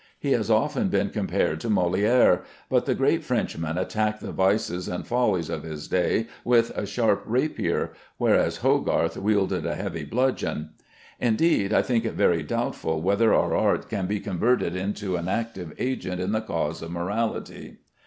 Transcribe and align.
He 0.17 0.31
has 0.31 0.49
often 0.49 0.87
been 0.89 1.11
compared 1.11 1.59
to 1.59 1.69
Molière, 1.69 2.39
but 2.71 2.87
the 2.87 2.95
great 2.95 3.23
Frenchman 3.23 3.77
attacked 3.77 4.19
the 4.19 4.31
vices 4.31 4.87
and 4.87 5.05
follies 5.05 5.47
of 5.47 5.61
his 5.61 5.87
day 5.87 6.25
with 6.43 6.71
a 6.71 6.87
sharp 6.87 7.21
rapier, 7.23 7.91
whereas 8.17 8.57
Hogarth 8.63 9.15
wielded 9.15 9.63
a 9.63 9.75
heavy 9.75 10.03
bludgeon. 10.03 10.71
Indeed, 11.19 11.71
I 11.71 11.83
think 11.83 12.03
it 12.03 12.13
very 12.15 12.41
doubtful 12.41 12.99
whether 12.99 13.31
our 13.35 13.55
art 13.55 13.89
can 13.89 14.07
be 14.07 14.19
converted 14.19 14.75
into 14.75 15.17
an 15.17 15.27
active 15.27 15.71
agent 15.77 16.19
in 16.19 16.31
the 16.31 16.41
cause 16.41 16.81
of 16.81 16.89
morality. 16.89 17.77